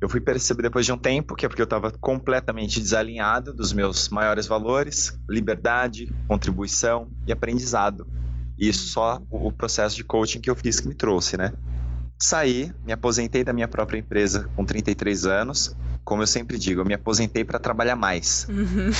[0.00, 3.72] Eu fui perceber depois de um tempo que é porque eu estava completamente desalinhado dos
[3.72, 8.06] meus maiores valores, liberdade, contribuição e aprendizado.
[8.60, 11.52] E isso só o processo de coaching que eu fiz que me trouxe, né?
[12.18, 15.74] Saí, me aposentei da minha própria empresa com 33 anos.
[16.04, 18.46] Como eu sempre digo, eu me aposentei para trabalhar mais.
[18.50, 18.90] Uhum.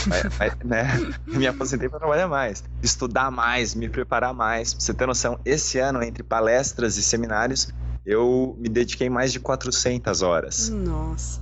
[0.40, 1.12] É, né?
[1.26, 4.72] Me aposentei para trabalhar mais, estudar mais, me preparar mais.
[4.72, 7.68] Pra você ter noção, esse ano, entre palestras e seminários,
[8.06, 10.68] eu me dediquei mais de 400 horas.
[10.68, 11.40] Nossa.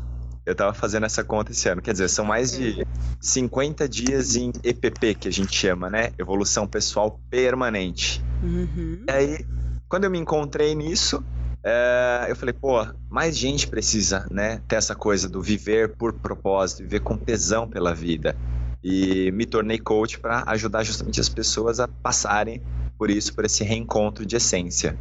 [0.49, 1.83] Eu estava fazendo essa conta esse ano.
[1.83, 2.87] Quer dizer, são mais de
[3.21, 6.11] 50 dias em EPP, que a gente chama, né?
[6.19, 8.25] Evolução Pessoal Permanente.
[8.43, 9.05] Uhum.
[9.07, 9.47] E aí,
[9.91, 11.23] quando eu me encontrei nisso,
[11.63, 14.63] é, eu falei, pô, mais gente precisa, né?
[14.67, 18.35] Ter essa coisa do viver por propósito, viver com tesão pela vida.
[18.83, 22.63] E me tornei coach para ajudar justamente as pessoas a passarem
[22.97, 24.97] por isso, por esse reencontro de essência.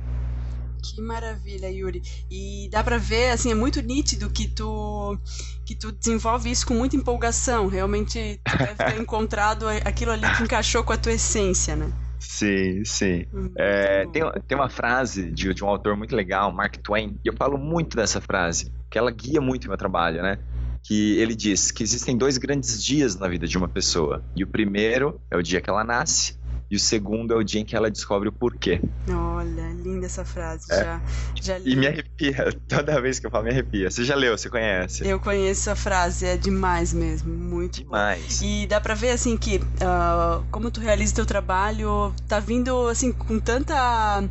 [0.82, 2.02] Que maravilha, Yuri.
[2.30, 5.18] E dá para ver, assim, é muito nítido que tu
[5.66, 7.68] que tu desenvolve isso com muita empolgação.
[7.68, 11.92] Realmente tu deve ter encontrado aquilo ali que encaixou com a tua essência, né?
[12.20, 13.26] Sim, sim.
[13.34, 17.28] Hum, é, tem, tem uma frase de, de um autor muito legal, Mark Twain, e
[17.28, 20.40] eu falo muito dessa frase, que ela guia muito o meu trabalho, né?
[20.84, 24.24] Que ele diz que existem dois grandes dias na vida de uma pessoa.
[24.36, 26.37] E o primeiro é o dia que ela nasce,
[26.69, 28.81] e o segundo é o dia em que ela descobre o porquê.
[29.09, 30.66] Olha, linda essa frase.
[30.72, 30.83] É.
[30.83, 31.01] Já,
[31.41, 31.72] já li.
[31.72, 33.89] E me arrepia, toda vez que eu falo, me arrepia.
[33.89, 35.07] Você já leu, você conhece?
[35.07, 38.41] Eu conheço a frase, é demais mesmo, muito demais.
[38.41, 38.45] Bom.
[38.45, 43.11] E dá pra ver, assim, que uh, como tu realiza teu trabalho, tá vindo, assim,
[43.11, 44.23] com tanta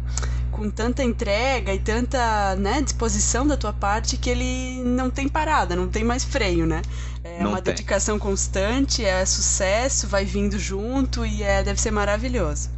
[0.56, 5.76] com tanta entrega e tanta né, disposição da tua parte que ele não tem parada,
[5.76, 6.80] não tem mais freio, né?
[7.38, 7.74] É não uma tem.
[7.74, 12.70] dedicação constante, é sucesso, vai vindo junto e é, deve ser maravilhoso.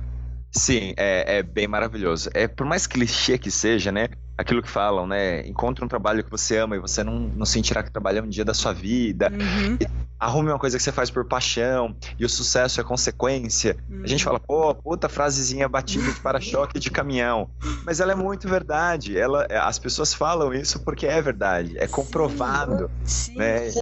[0.50, 2.30] Sim, é, é bem maravilhoso.
[2.34, 4.08] É por mais clichê que seja, né?
[4.38, 5.44] aquilo que falam, né?
[5.48, 8.44] Encontre um trabalho que você ama e você não, não sentirá que trabalhar um dia
[8.44, 9.32] da sua vida.
[9.32, 9.76] Uhum.
[10.18, 13.76] Arrume uma coisa que você faz por paixão e o sucesso é consequência.
[13.90, 14.02] Uhum.
[14.04, 14.26] A gente uhum.
[14.26, 17.50] fala, pô, puta frasezinha batida de para-choque de caminhão.
[17.84, 19.18] Mas ela é muito verdade.
[19.18, 22.88] Ela, as pessoas falam isso porque é verdade, é comprovado.
[23.02, 23.34] Sim.
[23.36, 23.72] Né?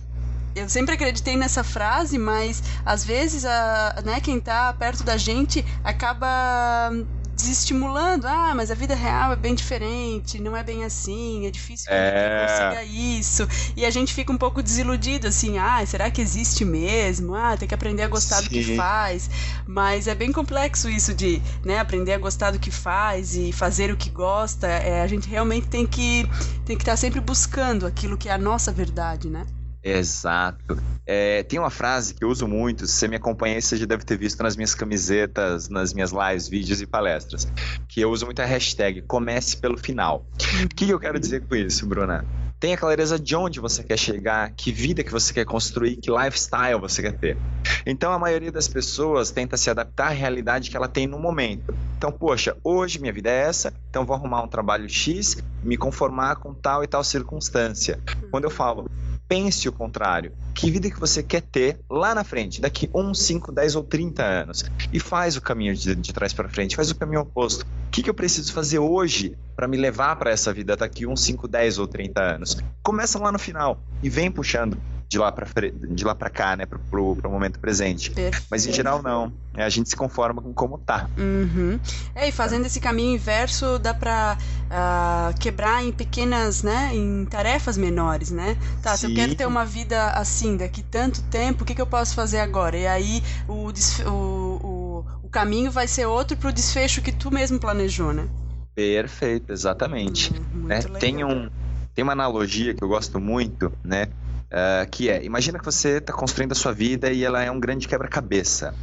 [0.56, 5.64] Eu sempre acreditei nessa frase, mas às vezes a, né, quem está perto da gente
[5.84, 6.90] acaba
[7.36, 8.26] desestimulando.
[8.26, 11.94] Ah, mas a vida real é bem diferente, não é bem assim, é difícil que
[11.94, 12.46] é...
[12.48, 13.46] consiga isso.
[13.76, 17.34] E a gente fica um pouco desiludido, assim, ah, será que existe mesmo?
[17.34, 18.44] Ah, tem que aprender a gostar Sim.
[18.44, 19.28] do que faz.
[19.66, 23.92] Mas é bem complexo isso de né, aprender a gostar do que faz e fazer
[23.92, 24.66] o que gosta.
[24.66, 26.28] É, a gente realmente tem que
[26.64, 29.46] tem que estar sempre buscando aquilo que é a nossa verdade, né?
[29.86, 30.76] Exato.
[31.06, 34.04] É, tem uma frase que eu uso muito, se você me acompanha, você já deve
[34.04, 37.46] ter visto nas minhas camisetas, nas minhas lives, vídeos e palestras,
[37.88, 40.26] que eu uso muito a hashtag comece pelo final.
[40.64, 42.24] O que eu quero dizer com isso, Bruna?
[42.58, 46.80] Tenha clareza de onde você quer chegar, que vida que você quer construir, que lifestyle
[46.80, 47.38] você quer ter.
[47.84, 51.72] Então a maioria das pessoas tenta se adaptar à realidade que ela tem no momento.
[51.96, 56.36] Então, poxa, hoje minha vida é essa, então vou arrumar um trabalho X, me conformar
[56.36, 58.00] com tal e tal circunstância.
[58.32, 58.90] Quando eu falo
[59.28, 60.32] pense o contrário.
[60.54, 64.22] Que vida que você quer ter lá na frente, daqui 1, 5, 10 ou 30
[64.22, 64.64] anos?
[64.92, 67.62] E faz o caminho de, de trás para frente, faz o caminho oposto.
[67.62, 71.16] O que, que eu preciso fazer hoje para me levar para essa vida daqui 1,
[71.16, 72.56] 5, 10 ou 30 anos?
[72.82, 74.78] Começa lá no final e vem puxando
[75.08, 78.10] de lá para de lá para cá, né, pro, momento presente.
[78.10, 78.46] Perfeito.
[78.50, 81.08] Mas em geral não, é, a gente se conforma com como tá.
[81.16, 81.78] Uhum.
[82.14, 87.24] É, e fazendo esse caminho inverso dá para uh, ah, quebrar em pequenas, né, em
[87.24, 88.56] tarefas menores, né?
[88.82, 91.86] Tá, se eu quero ter uma vida assim daqui tanto tempo, o que, que eu
[91.86, 92.76] posso fazer agora?
[92.76, 93.70] E aí o,
[94.08, 98.28] o, o, o caminho vai ser outro pro desfecho que tu mesmo planejou, né?
[98.74, 100.32] Perfeito, exatamente.
[100.52, 100.80] Né?
[100.98, 101.48] Tem um
[101.94, 104.08] tem uma analogia que eu gosto muito, né?
[104.46, 107.58] Uh, que é, imagina que você está construindo a sua vida e ela é um
[107.58, 108.74] grande quebra-cabeça.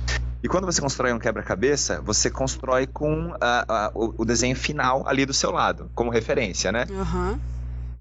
[0.44, 5.08] E quando você constrói um quebra-cabeça, você constrói com uh, uh, o, o, desenho final
[5.08, 6.86] ali do seu lado, como referência, né?
[6.90, 7.40] Uhum.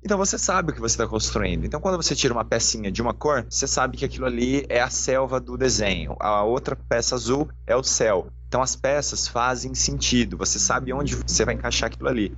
[0.04, 1.64] Então você sabe o que você está construindo.
[1.64, 4.80] Então quando você tira uma pecinha de uma cor, você sabe que aquilo ali é
[4.80, 6.16] a selva do desenho.
[6.18, 8.26] A outra peça azul é o céu.
[8.52, 12.36] Então as peças fazem sentido, você sabe onde você vai encaixar aquilo ali.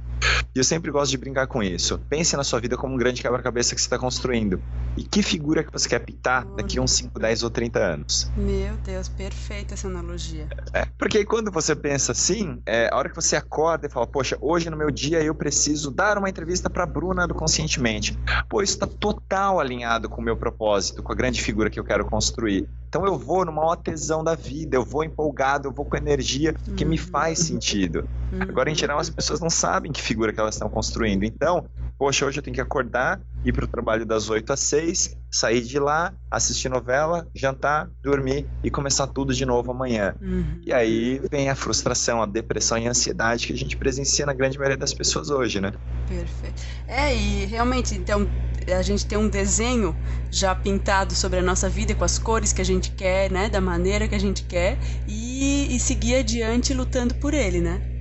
[0.55, 1.99] E eu sempre gosto de brincar com isso.
[2.08, 4.62] Pense na sua vida como um grande quebra-cabeça que você está construindo.
[4.96, 8.31] E que figura que você quer pintar daqui a uns 5, 10 ou 30 anos?
[8.37, 10.46] Meu Deus, perfeita essa analogia.
[10.72, 14.38] É, porque quando você pensa assim, é, a hora que você acorda e fala, poxa,
[14.40, 18.17] hoje no meu dia eu preciso dar uma entrevista para Bruna do Conscientemente.
[18.49, 21.84] Pô, isso está total alinhado com o meu propósito, com a grande figura que eu
[21.84, 22.69] quero construir.
[22.94, 26.55] Então eu vou numa maior tesão da vida, eu vou empolgado, eu vou com energia
[26.76, 27.44] que me faz uhum.
[27.46, 28.08] sentido.
[28.32, 28.43] Uhum.
[28.43, 31.25] Agora, em geral, as pessoas não sabem que figura que elas estão construindo.
[31.25, 31.64] Então,
[31.99, 35.61] poxa, hoje eu tenho que acordar, ir para o trabalho das 8 às 6, sair
[35.61, 40.14] de lá, assistir novela, jantar, dormir e começar tudo de novo amanhã.
[40.20, 40.61] Uhum.
[40.64, 44.32] E aí vem a frustração, a depressão e a ansiedade que a gente presencia na
[44.32, 45.73] grande maioria das pessoas hoje, né?
[46.08, 46.62] Perfeito.
[46.87, 48.29] É, e realmente, então,
[48.67, 49.94] a gente tem um desenho
[50.31, 53.61] já pintado sobre a nossa vida com as cores que a gente quer, né, da
[53.61, 57.94] maneira que a gente quer e, e seguir adiante lutando por ele, né?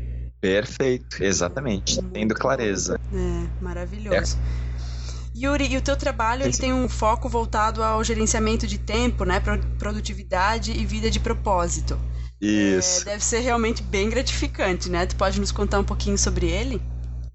[0.44, 3.00] Perfeito, exatamente, tendo clareza.
[3.14, 4.38] É, maravilhoso.
[4.38, 5.40] É.
[5.40, 9.42] Yuri, e o teu trabalho ele tem um foco voltado ao gerenciamento de tempo, né,
[9.80, 11.98] produtividade e vida de propósito.
[12.42, 13.04] Isso.
[13.04, 15.06] É, deve ser realmente bem gratificante, né?
[15.06, 16.82] Tu pode nos contar um pouquinho sobre ele?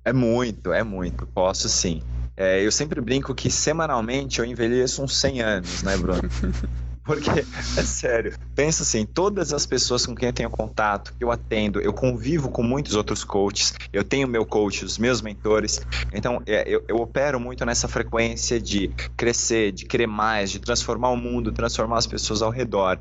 [0.05, 1.27] É muito, é muito.
[1.29, 2.03] Posso sim.
[2.37, 6.21] É, eu sempre brinco que semanalmente eu envelheço uns 100 anos, né, Bruno?
[7.09, 11.81] Porque, é sério, pensa assim, todas as pessoas com quem eu tenho contato, eu atendo,
[11.81, 15.81] eu convivo com muitos outros coaches, eu tenho meu coach, os meus mentores,
[16.13, 21.09] então é, eu, eu opero muito nessa frequência de crescer, de querer mais, de transformar
[21.09, 23.01] o mundo, transformar as pessoas ao redor.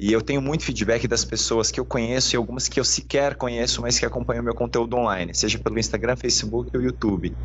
[0.00, 3.34] E eu tenho muito feedback das pessoas que eu conheço e algumas que eu sequer
[3.34, 7.36] conheço, mas que acompanham meu conteúdo online, seja pelo Instagram, Facebook ou YouTube.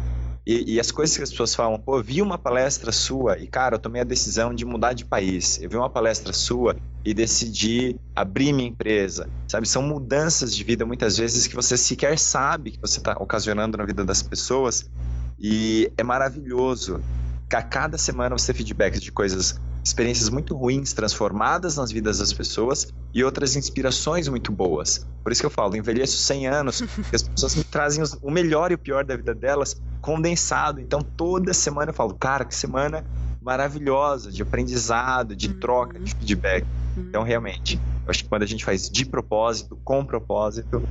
[0.47, 3.45] E, e, as coisas que as pessoas falam, pô, eu vi uma palestra sua e,
[3.47, 5.59] cara, eu tomei a decisão de mudar de país.
[5.61, 9.29] Eu vi uma palestra sua e decidi abrir minha empresa.
[9.45, 13.77] Sabe, são mudanças de vida muitas vezes que você sequer sabe que você está ocasionando
[13.77, 14.89] na vida das pessoas.
[15.37, 17.01] E é maravilhoso
[17.49, 22.31] que a cada semana você feedback de coisas experiências muito ruins transformadas nas vidas das
[22.31, 25.05] pessoas e outras inspirações muito boas.
[25.23, 26.83] Por isso que eu falo, envelheço 100 anos,
[27.13, 30.79] as pessoas me trazem o melhor e o pior da vida delas condensado.
[30.79, 33.05] Então toda semana eu falo, cara, que semana
[33.41, 36.65] maravilhosa de aprendizado, de troca, de feedback.
[36.97, 40.81] Então realmente, eu acho que quando a gente faz de propósito, com propósito,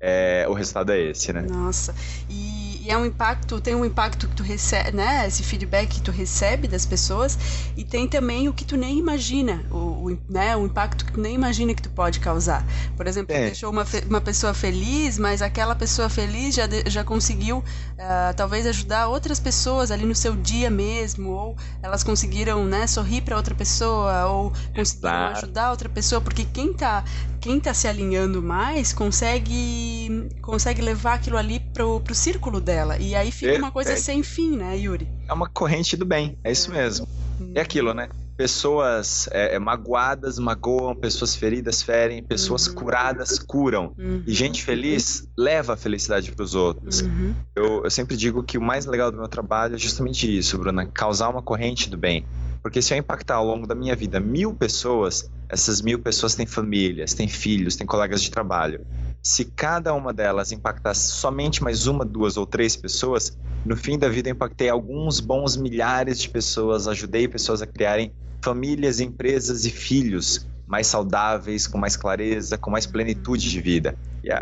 [0.00, 1.42] é, o resultado é esse, né?
[1.42, 1.94] Nossa.
[2.28, 2.55] E
[2.86, 5.26] e é um impacto, tem um impacto que tu recebe, né?
[5.26, 7.36] Esse feedback que tu recebe das pessoas
[7.76, 10.56] e tem também o que tu nem imagina, o, o né?
[10.56, 12.64] O impacto que tu nem imagina que tu pode causar.
[12.96, 13.46] Por exemplo, é.
[13.46, 19.08] deixou uma, uma pessoa feliz, mas aquela pessoa feliz já, já conseguiu uh, talvez ajudar
[19.08, 22.86] outras pessoas ali no seu dia mesmo, ou elas conseguiram, né?
[22.86, 25.38] Sorrir para outra pessoa, ou conseguiram claro.
[25.38, 27.02] ajudar outra pessoa, porque quem tá
[27.40, 32.98] quem tá se alinhando mais consegue consegue levar aquilo ali pro, pro círculo dela dela.
[32.98, 35.08] E aí fica uma coisa é, sem fim, né, Yuri?
[35.26, 37.08] É uma corrente do bem, é isso mesmo.
[37.54, 38.08] É aquilo, né?
[38.36, 42.74] Pessoas é, é, magoadas magoam, pessoas feridas ferem, pessoas uhum.
[42.74, 43.94] curadas curam.
[43.98, 44.22] Uhum.
[44.26, 47.00] E gente feliz leva a felicidade para os outros.
[47.00, 47.34] Uhum.
[47.54, 50.84] Eu, eu sempre digo que o mais legal do meu trabalho é justamente isso, Bruna:
[50.86, 52.26] causar uma corrente do bem.
[52.62, 56.44] Porque se eu impactar ao longo da minha vida mil pessoas, essas mil pessoas têm
[56.44, 58.84] famílias, têm filhos, têm colegas de trabalho
[59.26, 64.08] se cada uma delas impactasse somente mais uma, duas ou três pessoas, no fim da
[64.08, 69.70] vida eu impactei alguns bons milhares de pessoas, ajudei pessoas a criarem famílias, empresas e
[69.70, 73.98] filhos mais saudáveis, com mais clareza, com mais plenitude de vida.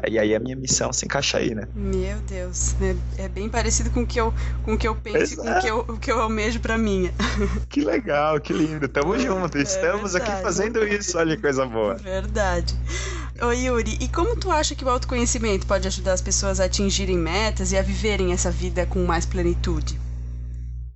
[0.08, 1.68] E, aí a minha missão se encaixa aí, né?
[1.74, 4.32] Meu Deus, é, é bem parecido com o que eu,
[4.64, 6.78] com o que eu penso e com o que eu, o que eu almejo pra
[6.78, 7.12] minha.
[7.68, 8.88] Que legal, que lindo.
[8.88, 11.94] Tamo junto, é estamos aqui fazendo isso, olha que coisa boa.
[11.94, 12.74] Verdade.
[13.42, 17.18] Oi, Yuri, e como tu acha que o autoconhecimento pode ajudar as pessoas a atingirem
[17.18, 19.98] metas e a viverem essa vida com mais plenitude?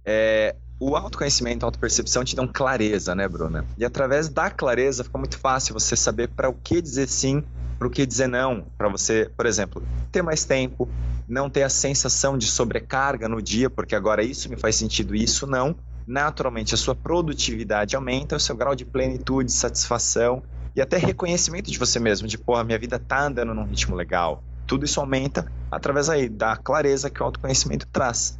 [0.04, 3.64] É, o autoconhecimento, a autopercepção te dão clareza, né, Bruna?
[3.76, 7.42] E através da clareza fica muito fácil você saber para o que dizer sim,
[7.78, 10.88] para o que dizer não, para você, por exemplo, ter mais tempo,
[11.28, 15.46] não ter a sensação de sobrecarga no dia, porque agora isso me faz sentido, isso
[15.46, 15.76] não.
[16.06, 20.42] Naturalmente, a sua produtividade aumenta, o seu grau de plenitude, satisfação
[20.74, 24.42] e até reconhecimento de você mesmo, de, porra, minha vida tá andando num ritmo legal.
[24.66, 28.38] Tudo isso aumenta através aí da clareza que o autoconhecimento traz.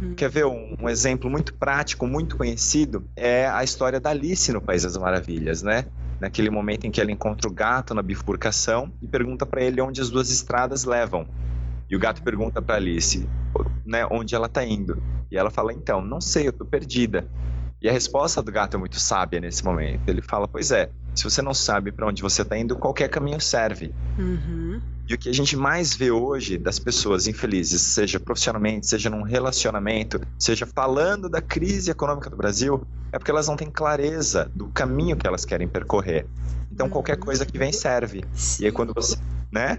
[0.00, 0.14] Hum.
[0.14, 3.04] Quer ver um, um, exemplo muito prático, muito conhecido?
[3.14, 5.86] É a história da Alice no País das Maravilhas, né?
[6.24, 10.00] Naquele momento em que ela encontra o gato na bifurcação e pergunta para ele onde
[10.00, 11.28] as duas estradas levam.
[11.90, 13.28] E o gato pergunta para Alice,
[13.84, 15.02] né, onde ela está indo.
[15.30, 17.28] E ela fala: "Então, não sei, eu tô perdida".
[17.82, 20.08] E a resposta do gato é muito sábia nesse momento.
[20.08, 23.38] Ele fala: Pois é, se você não sabe para onde você está indo, qualquer caminho
[23.38, 23.94] serve.
[24.18, 24.80] Uhum.
[25.08, 29.22] E o que a gente mais vê hoje das pessoas infelizes, seja profissionalmente, seja num
[29.22, 34.68] relacionamento, seja falando da crise econômica do Brasil, é porque elas não têm clareza do
[34.68, 36.26] caminho que elas querem percorrer.
[36.72, 38.24] Então, qualquer coisa que vem serve.
[38.58, 39.16] E aí, quando você.
[39.52, 39.78] Né?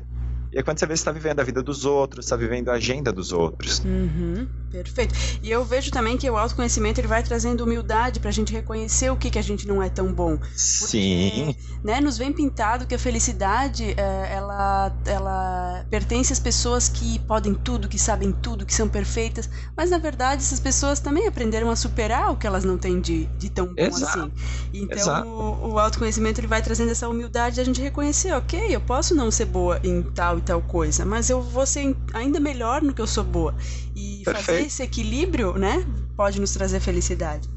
[0.55, 2.75] E aí quando você vê, você está vivendo a vida dos outros, está vivendo a
[2.75, 3.79] agenda dos outros.
[3.79, 4.47] Uhum,
[4.83, 5.15] perfeito.
[5.41, 9.09] E eu vejo também que o autoconhecimento ele vai trazendo humildade para a gente reconhecer
[9.09, 10.37] o que, que a gente não é tão bom.
[10.37, 11.55] Porque, Sim.
[11.83, 17.53] Né, nos vem pintado que a felicidade é, ela, ela pertence às pessoas que podem
[17.53, 19.49] tudo, que sabem tudo, que são perfeitas.
[19.75, 23.25] Mas na verdade essas pessoas também aprenderam a superar o que elas não têm de,
[23.37, 24.19] de tão bom Exato.
[24.19, 24.31] assim.
[24.73, 28.81] Então o, o, autoconhecimento ele vai trazendo essa humildade de a gente reconhecer, ok, eu
[28.81, 32.93] posso não ser boa em tal tal coisa, mas eu vou ser ainda melhor no
[32.93, 33.53] que eu sou boa.
[33.95, 34.45] E Perfeito.
[34.45, 37.47] fazer esse equilíbrio, né, pode nos trazer felicidade.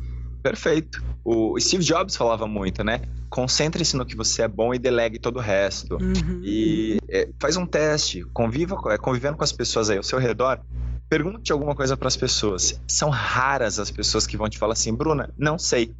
[0.43, 1.03] Perfeito.
[1.25, 3.03] O Steve Jobs falava muito, né?
[3.29, 5.99] Concentre-se no que você é bom e delegue todo o resto.
[6.01, 6.41] Uhum.
[6.43, 10.61] E é, faz um teste, conviva, é, convivendo com as pessoas aí ao seu redor.
[11.09, 12.81] Pergunte alguma coisa para as pessoas.
[12.87, 15.95] São raras as pessoas que vão te falar assim, Bruna, não sei.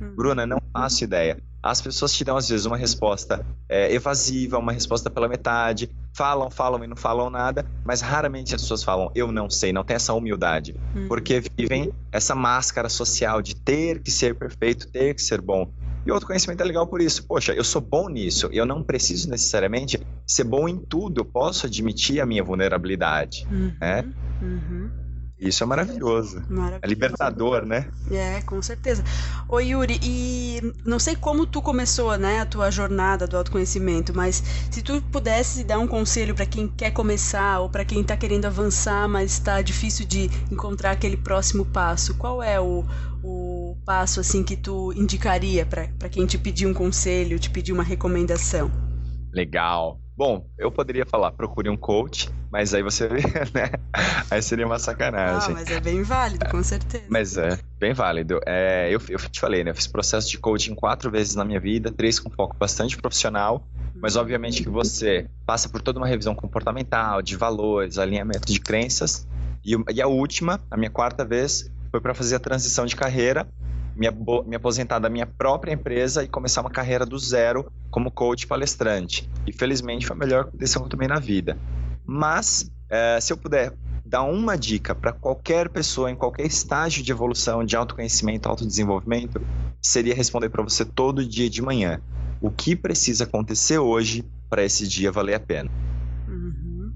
[0.00, 0.14] Uhum.
[0.14, 1.38] Bruna, não faço ideia.
[1.62, 6.50] As pessoas te dão, às vezes, uma resposta é, evasiva, uma resposta pela metade, falam,
[6.50, 9.96] falam e não falam nada, mas raramente as pessoas falam, eu não sei, não tem
[9.96, 11.08] essa humildade, uhum.
[11.08, 15.70] porque vivem essa máscara social de ter que ser perfeito, ter que ser bom.
[16.06, 17.26] E outro conhecimento é legal por isso.
[17.26, 21.66] Poxa, eu sou bom nisso, eu não preciso necessariamente ser bom em tudo, eu posso
[21.66, 23.46] admitir a minha vulnerabilidade.
[23.50, 23.74] Uhum.
[23.80, 24.04] Né?
[24.40, 24.90] Uhum.
[25.40, 26.42] Isso é maravilhoso.
[26.48, 26.80] maravilhoso.
[26.82, 27.88] É libertador, né?
[28.10, 29.04] É, com certeza.
[29.48, 34.42] Ô Yuri, e não sei como tu começou, né, a tua jornada do autoconhecimento, mas
[34.70, 38.46] se tu pudesse dar um conselho para quem quer começar ou para quem está querendo
[38.46, 42.84] avançar, mas está difícil de encontrar aquele próximo passo, qual é o,
[43.22, 47.84] o passo assim que tu indicaria para quem te pedir um conselho, te pedir uma
[47.84, 48.70] recomendação?
[49.32, 50.00] Legal.
[50.18, 53.06] Bom, eu poderia falar, procure um coach, mas aí você,
[53.54, 53.70] né?
[54.28, 55.50] Aí seria uma sacanagem.
[55.50, 57.04] Ah, mas é bem válido, com certeza.
[57.08, 58.40] Mas é, bem válido.
[58.44, 59.70] É, eu, eu te falei, né?
[59.70, 63.64] Eu fiz processo de coaching quatro vezes na minha vida, três com foco bastante profissional,
[63.94, 64.22] mas uhum.
[64.22, 69.24] obviamente que você passa por toda uma revisão comportamental, de valores, alinhamento de crenças.
[69.64, 73.46] E, e a última, a minha quarta vez, foi para fazer a transição de carreira
[73.98, 74.08] me,
[74.46, 79.28] me aposentar da minha própria empresa e começar uma carreira do zero como coach palestrante.
[79.44, 81.58] E felizmente foi a melhor decisão que eu tomei na vida.
[82.06, 83.74] Mas, é, se eu puder
[84.06, 89.40] dar uma dica para qualquer pessoa em qualquer estágio de evolução, de autoconhecimento, autodesenvolvimento,
[89.82, 92.00] seria responder para você todo dia de manhã.
[92.40, 95.68] O que precisa acontecer hoje para esse dia valer a pena?
[96.28, 96.92] Uhum.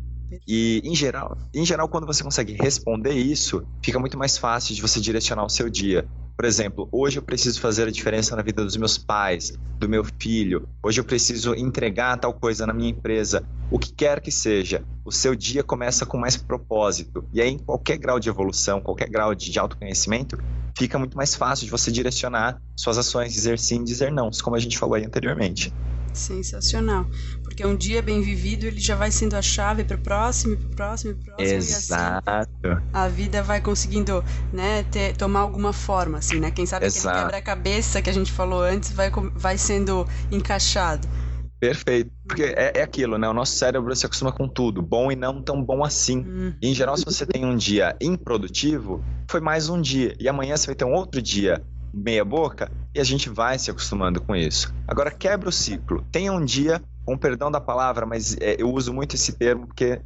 [0.47, 4.81] E, em geral, em geral, quando você consegue responder isso, fica muito mais fácil de
[4.81, 6.07] você direcionar o seu dia.
[6.43, 10.03] Por exemplo, hoje eu preciso fazer a diferença na vida dos meus pais, do meu
[10.19, 10.69] filho.
[10.83, 13.45] Hoje eu preciso entregar tal coisa na minha empresa.
[13.71, 17.25] O que quer que seja, o seu dia começa com mais propósito.
[17.33, 20.37] E aí, em qualquer grau de evolução, qualquer grau de autoconhecimento,
[20.77, 24.59] fica muito mais fácil de você direcionar suas ações, dizer sim, dizer não, como a
[24.59, 25.73] gente falou aí anteriormente.
[26.19, 27.07] Sensacional.
[27.43, 30.67] Porque um dia bem vivido, ele já vai sendo a chave para o próximo, para
[30.67, 31.59] o próximo, para o próximo.
[31.59, 32.31] Exato.
[32.65, 36.51] E assim a vida vai conseguindo, né, ter, tomar alguma forma, assim, né?
[36.51, 37.09] Quem sabe Exato.
[37.09, 41.09] aquele quebra-cabeça que a gente falou antes vai, vai sendo encaixado.
[41.63, 42.11] Perfeito.
[42.27, 43.29] Porque é, é, aquilo, né?
[43.29, 46.19] O nosso cérebro se acostuma com tudo, bom e não tão bom assim.
[46.19, 46.55] Uhum.
[46.61, 50.13] E, em geral, se você tem um dia improdutivo, foi mais um dia.
[50.19, 53.71] E amanhã você vai ter um outro dia meia boca e a gente vai se
[53.71, 54.75] acostumando com isso.
[54.87, 56.05] Agora quebra o ciclo.
[56.11, 60.01] Tenha um dia, com perdão da palavra, mas é, eu uso muito esse termo porque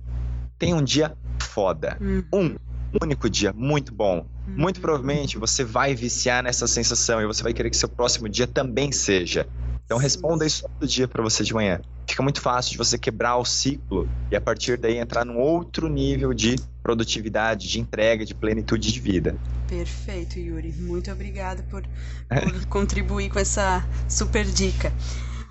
[0.58, 1.96] tem um dia foda.
[2.00, 2.24] Uhum.
[2.32, 2.56] Um
[3.02, 4.26] único dia muito bom.
[4.46, 8.46] Muito provavelmente você vai viciar nessa sensação e você vai querer que seu próximo dia
[8.46, 9.46] também seja.
[9.86, 11.80] Então responda isso todo dia para você de manhã.
[12.08, 15.88] Fica muito fácil de você quebrar o ciclo e a partir daí entrar num outro
[15.88, 19.36] nível de produtividade, de entrega, de plenitude de vida.
[19.68, 20.72] Perfeito, Yuri.
[20.72, 21.82] Muito obrigada por,
[22.28, 24.92] por contribuir com essa super dica.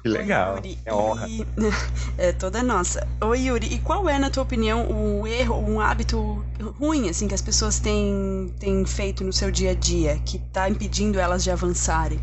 [0.01, 0.55] Que legal.
[0.55, 1.27] Oi, Yuri, é honra.
[1.29, 1.45] E...
[2.17, 3.07] É toda nossa.
[3.21, 6.45] Oi, Yuri, e qual é, na tua opinião, o erro, um hábito
[6.77, 10.69] ruim, assim, que as pessoas têm, têm feito no seu dia a dia, que está
[10.69, 12.19] impedindo elas de avançarem?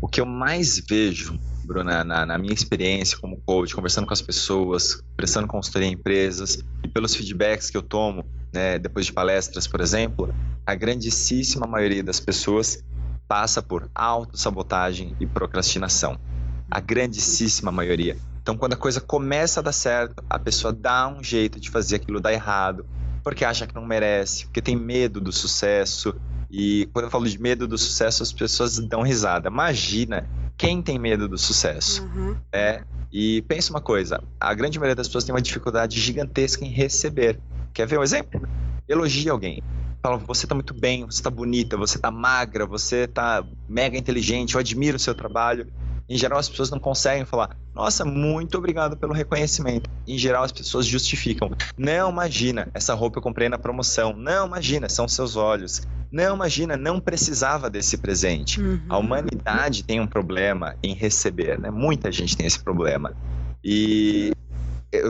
[0.00, 4.22] O que eu mais vejo, Bruna, na, na, minha experiência como coach, conversando com as
[4.22, 9.66] pessoas, prestando consultoria em empresas, e pelos feedbacks que eu tomo, né, depois de palestras,
[9.66, 10.34] por exemplo,
[10.66, 12.82] a grandíssima maioria das pessoas
[13.26, 16.18] passa por autossabotagem e procrastinação.
[16.70, 18.16] A grandíssima maioria.
[18.42, 21.96] Então, quando a coisa começa a dar certo, a pessoa dá um jeito de fazer
[21.96, 22.86] aquilo dar errado,
[23.22, 26.14] porque acha que não merece, porque tem medo do sucesso,
[26.50, 29.48] e quando eu falo de medo do sucesso, as pessoas dão risada.
[29.48, 32.02] Imagina quem tem medo do sucesso.
[32.02, 32.36] Uhum.
[32.52, 36.68] É, e pensa uma coisa: a grande maioria das pessoas tem uma dificuldade gigantesca em
[36.68, 37.38] receber.
[37.72, 38.48] Quer ver um exemplo?
[38.88, 39.62] Elogia alguém.
[40.02, 44.54] Fala, você está muito bem, você está bonita, você está magra, você está mega inteligente,
[44.54, 45.66] eu admiro o seu trabalho.
[46.08, 49.90] Em geral, as pessoas não conseguem falar, nossa, muito obrigado pelo reconhecimento.
[50.06, 51.50] Em geral, as pessoas justificam.
[51.76, 54.14] Não, imagina, essa roupa eu comprei na promoção.
[54.16, 55.82] Não, imagina, são seus olhos.
[56.10, 58.60] Não, imagina, não precisava desse presente.
[58.60, 58.80] Uhum.
[58.88, 61.70] A humanidade tem um problema em receber, né?
[61.70, 63.14] Muita gente tem esse problema.
[63.62, 64.32] E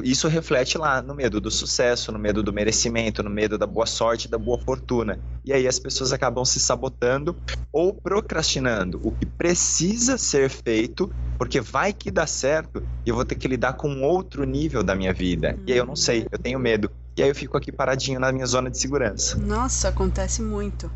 [0.02, 3.86] isso reflete lá no medo do sucesso, no medo do merecimento, no medo da boa
[3.86, 5.20] sorte, da boa fortuna.
[5.44, 7.36] E aí as pessoas acabam se sabotando
[7.72, 13.24] ou procrastinando o que precisa ser feito, porque vai que dá certo e eu vou
[13.24, 15.56] ter que lidar com outro nível da minha vida.
[15.64, 16.90] E aí eu não sei, eu tenho medo.
[17.16, 19.38] E aí eu fico aqui paradinho na minha zona de segurança.
[19.38, 20.90] Nossa, acontece muito.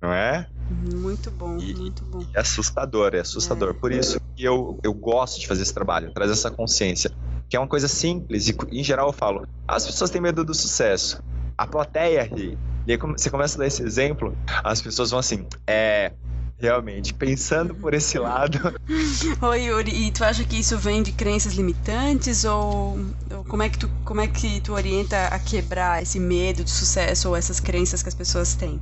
[0.00, 0.46] Não é?
[0.70, 2.24] Muito bom, e, muito bom.
[2.32, 3.70] É assustador, é assustador.
[3.70, 3.72] É.
[3.72, 7.10] Por isso que eu, eu gosto de fazer esse trabalho, trazer essa consciência
[7.50, 10.54] que é uma coisa simples e em geral eu falo, as pessoas têm medo do
[10.54, 11.20] sucesso.
[11.58, 12.56] A plateia ri.
[12.86, 16.12] E aí você começa a dar esse exemplo, as pessoas vão assim, é,
[16.58, 18.58] realmente, pensando por esse lado.
[19.42, 22.98] Oi, Yuri, e tu acha que isso vem de crenças limitantes ou,
[23.30, 26.70] ou, como, é que tu, como é que tu orienta a quebrar esse medo de
[26.70, 28.80] sucesso ou essas crenças que as pessoas têm?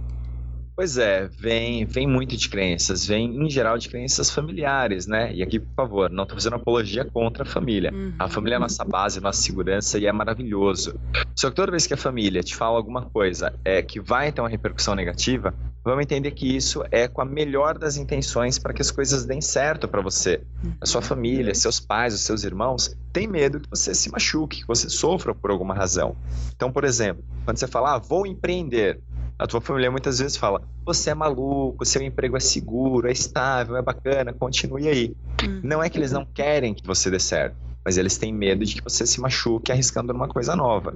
[0.78, 5.34] Pois é, vem, vem muito de crenças, vem em geral de crenças familiares, né?
[5.34, 7.92] E aqui, por favor, não estou fazendo apologia contra a família.
[7.92, 8.14] Uhum.
[8.16, 10.94] A família é a nossa base, nossa segurança e é maravilhoso.
[11.34, 14.40] Só que toda vez que a família te fala alguma coisa é que vai ter
[14.40, 15.52] uma repercussão negativa,
[15.84, 19.40] vamos entender que isso é com a melhor das intenções para que as coisas deem
[19.40, 20.42] certo para você.
[20.80, 24.66] A sua família, seus pais, os seus irmãos têm medo que você se machuque, que
[24.66, 26.16] você sofra por alguma razão.
[26.54, 29.00] Então, por exemplo, quando você fala, ah, vou empreender,
[29.38, 33.76] a tua família muitas vezes fala: você é maluco, seu emprego é seguro, é estável,
[33.76, 35.16] é bacana, continue aí.
[35.42, 35.60] Uhum.
[35.62, 38.74] Não é que eles não querem que você dê certo, mas eles têm medo de
[38.74, 40.94] que você se machuque arriscando numa coisa nova.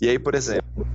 [0.00, 0.86] E aí, por exemplo,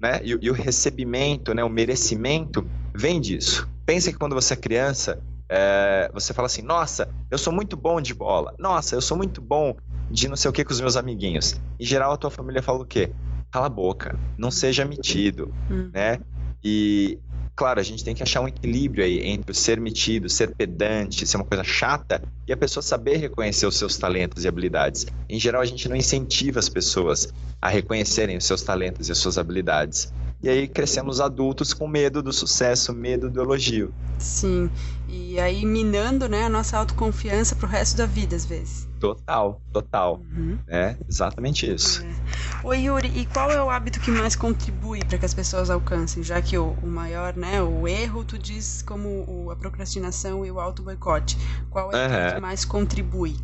[0.00, 3.68] né, e, e o recebimento, né, o merecimento vem disso.
[3.86, 8.00] Pensa que quando você é criança, é, você fala assim: nossa, eu sou muito bom
[8.00, 9.76] de bola, nossa, eu sou muito bom
[10.10, 11.60] de não sei o que com os meus amiguinhos.
[11.78, 13.12] Em geral, a tua família fala o quê?
[13.52, 15.90] Cala a boca, não seja metido, hum.
[15.92, 16.18] né?
[16.64, 17.18] E,
[17.54, 21.26] claro, a gente tem que achar um equilíbrio aí entre o ser metido, ser pedante,
[21.26, 25.06] ser uma coisa chata e a pessoa saber reconhecer os seus talentos e habilidades.
[25.28, 29.18] Em geral, a gente não incentiva as pessoas a reconhecerem os seus talentos e as
[29.18, 30.12] suas habilidades.
[30.42, 33.94] E aí crescemos adultos com medo do sucesso, medo do elogio.
[34.18, 34.68] Sim,
[35.08, 38.88] e aí minando né, a nossa autoconfiança pro resto da vida, às vezes.
[38.98, 40.20] Total, total.
[40.32, 40.58] Uhum.
[40.66, 42.04] É exatamente isso.
[42.04, 42.66] É.
[42.66, 46.22] Oi, Yuri, e qual é o hábito que mais contribui para que as pessoas alcancem?
[46.22, 50.50] Já que o, o, maior, né, o erro, tu diz como o, a procrastinação e
[50.50, 51.36] o auto-boicote.
[51.70, 52.28] Qual é uhum.
[52.28, 53.36] o que mais contribui?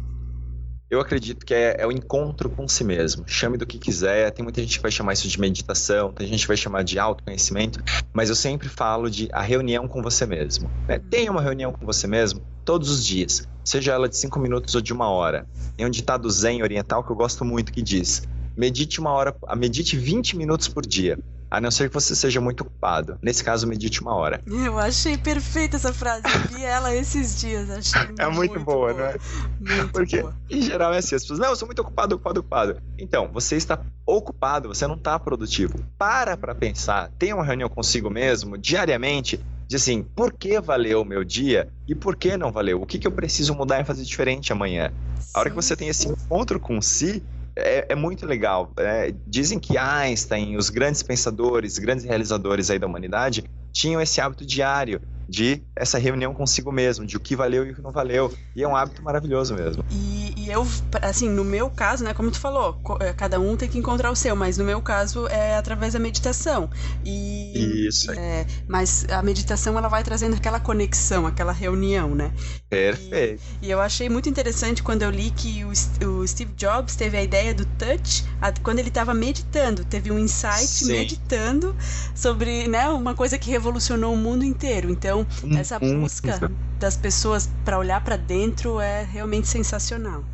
[0.91, 3.23] Eu acredito que é, é, o encontro com si mesmo.
[3.27, 4.31] Chame do que quiser.
[4.31, 6.99] Tem muita gente que vai chamar isso de meditação, tem gente que vai chamar de
[6.99, 10.71] autoconhecimento, mas eu sempre falo de a reunião com você mesmo.
[10.87, 10.99] Né?
[10.99, 14.81] Tenha uma reunião com você mesmo todos os dias, seja ela de cinco minutos ou
[14.81, 15.47] de uma hora.
[15.77, 18.23] Tem um ditado zen oriental que eu gosto muito que diz:
[18.57, 21.19] medite uma hora, medite 20 minutos por dia.
[21.51, 23.19] A não ser que você seja muito ocupado.
[23.23, 24.41] Nesse caso, medite uma hora.
[24.47, 26.23] Eu achei perfeita essa frase.
[26.25, 27.71] Eu vi ela esses dias.
[27.71, 29.17] Achei é muito, muito boa, boa, não é?
[29.59, 30.37] Muito Porque, boa.
[30.51, 32.83] em geral, é assim: as pessoas, não, eu sou muito ocupado, ocupado, ocupado.
[32.99, 35.79] Então, você está ocupado, você não está produtivo.
[35.97, 37.11] Para para pensar.
[37.19, 41.95] Tenha uma reunião consigo mesmo, diariamente, de assim, por que valeu o meu dia e
[41.95, 42.81] por que não valeu?
[42.81, 44.93] O que, que eu preciso mudar e fazer diferente amanhã?
[45.35, 47.23] A hora que você tem esse encontro com si,
[47.59, 48.73] é, é muito legal.
[48.79, 54.47] É, dizem que Einstein, os grandes pensadores, grandes realizadores aí da humanidade, tinham esse hábito
[54.47, 58.33] diário de essa reunião consigo mesmo, de o que valeu e o que não valeu.
[58.57, 59.85] E é um hábito maravilhoso mesmo.
[59.91, 60.67] E, e, eu,
[61.03, 64.17] assim, no meu caso, né, como tu falou, é, cada um tem que encontrar o
[64.17, 66.71] seu, mas no meu caso é através da meditação.
[67.05, 68.11] E, Isso.
[68.11, 72.33] É, mas a meditação ela vai trazendo aquela conexão, aquela reunião, né?
[72.71, 73.43] Perfeito.
[73.61, 75.71] E, e eu achei muito interessante quando eu li que o,
[76.09, 80.19] o Steve Jobs teve a ideia do touch a, quando ele estava meditando, teve um
[80.19, 80.93] insight Sim.
[80.93, 81.77] meditando
[82.15, 84.91] sobre, né, uma coisa que revolucionou o mundo inteiro.
[84.91, 90.25] Então então, essa busca das pessoas para olhar para dentro é realmente sensacional.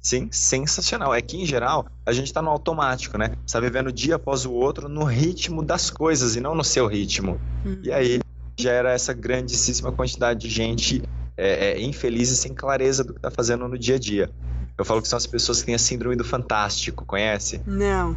[0.00, 1.14] Sim, sensacional.
[1.14, 3.32] É que, em geral, a gente está no automático, né?
[3.46, 7.40] Está vivendo dia após o outro no ritmo das coisas e não no seu ritmo.
[7.64, 7.80] Uhum.
[7.82, 8.20] E aí
[8.58, 11.02] gera essa grandíssima quantidade de gente
[11.36, 14.30] é, é, infeliz e sem clareza do que está fazendo no dia a dia.
[14.76, 17.60] Eu falo que são as pessoas que têm a síndrome do fantástico, conhece?
[17.66, 18.14] Não.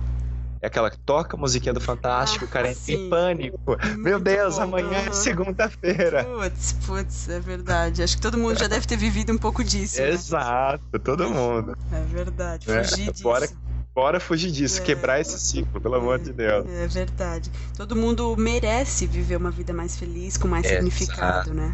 [0.67, 3.57] É aquela que toca a musiquinha do Fantástico, ah, o cara entra em pânico.
[3.65, 4.63] Muito Meu Deus, bom.
[4.63, 6.25] amanhã é segunda-feira.
[6.25, 8.03] Putz, putz, é verdade.
[8.03, 10.01] Acho que todo mundo já deve ter vivido um pouco disso.
[10.01, 10.09] Né?
[10.09, 11.77] Exato, todo mundo.
[11.89, 13.23] É verdade, é, fugir é, disso.
[13.23, 13.49] Bora,
[13.95, 16.67] bora fugir disso, é, quebrar esse ciclo, pelo amor de Deus.
[16.69, 17.49] É verdade.
[17.77, 21.73] Todo mundo merece viver uma vida mais feliz, com mais significado, né?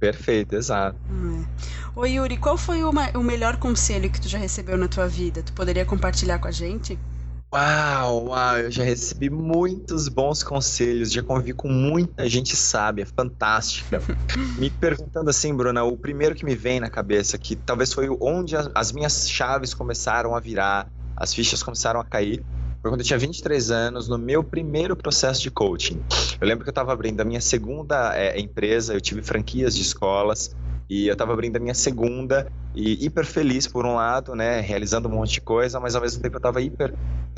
[0.00, 0.98] Perfeito, exato.
[1.08, 1.44] É.
[1.94, 5.44] Oi, Yuri, qual foi o, o melhor conselho que tu já recebeu na tua vida?
[5.44, 6.98] Tu poderia compartilhar com a gente?
[7.54, 14.00] Uau, uau, eu já recebi muitos bons conselhos, já convivi com muita gente sábia, fantástica.
[14.58, 18.56] me perguntando assim, Bruna, o primeiro que me vem na cabeça, que talvez foi onde
[18.74, 22.42] as minhas chaves começaram a virar, as fichas começaram a cair,
[22.80, 26.02] foi quando eu tinha 23 anos, no meu primeiro processo de coaching.
[26.40, 29.82] Eu lembro que eu estava abrindo a minha segunda é, empresa, eu tive franquias de
[29.82, 30.56] escolas,
[30.92, 35.08] e eu estava abrindo a minha segunda e hiper feliz por um lado, né, realizando
[35.08, 36.92] um monte de coisa, mas ao mesmo tempo eu estava hiper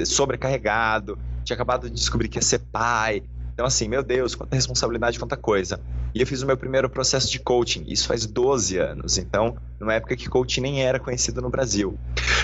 [0.04, 3.22] sobrecarregado, tinha acabado de descobrir que ia ser pai.
[3.52, 5.80] Então assim, meu Deus, quanta responsabilidade, quanta coisa.
[6.12, 9.94] E eu fiz o meu primeiro processo de coaching, isso faz 12 anos, então, numa
[9.94, 11.96] época que coaching nem era conhecido no Brasil.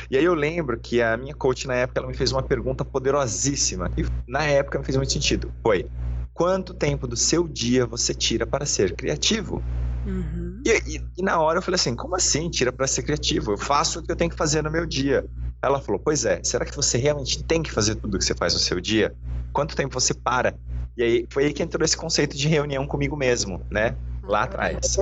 [0.08, 2.84] E aí eu lembro que a minha coach na época ela me fez uma pergunta
[2.84, 5.52] poderosíssima, e na época não fez muito sentido.
[5.60, 5.86] Foi:
[6.32, 9.60] quanto tempo do seu dia você tira para ser criativo?
[10.10, 10.62] Uhum.
[10.66, 13.52] E, e, e, na hora eu falei assim: como assim tira para ser criativo?
[13.52, 15.24] Eu faço o que eu tenho que fazer no meu dia.
[15.62, 18.34] Ela falou: pois é, será que você realmente tem que fazer tudo o que você
[18.34, 19.14] faz no seu dia?
[19.52, 20.54] Quanto tempo você para?
[20.96, 23.94] E aí foi aí que entrou esse conceito de reunião comigo mesmo, né?
[24.24, 24.98] Lá atrás.